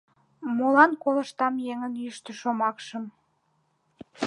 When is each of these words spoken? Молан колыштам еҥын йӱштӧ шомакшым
Молан 0.57 0.91
колыштам 1.03 1.53
еҥын 1.71 1.93
йӱштӧ 2.03 2.31
шомакшым 2.39 3.03